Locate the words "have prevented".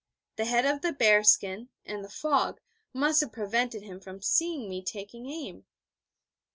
3.21-3.83